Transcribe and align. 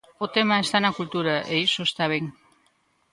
O 0.25 0.27
tema 0.35 0.55
está 0.59 0.77
na 0.81 0.95
cultura 0.99 1.35
e 1.53 1.55
iso 1.67 1.81
está 1.85 2.05
ben. 2.13 2.25